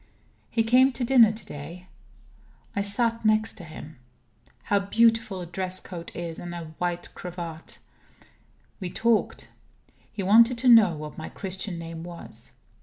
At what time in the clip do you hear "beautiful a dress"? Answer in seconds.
4.79-5.79